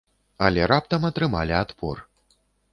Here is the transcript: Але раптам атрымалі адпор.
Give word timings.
Але 0.45 0.61
раптам 0.71 1.05
атрымалі 1.11 1.53
адпор. 1.61 2.05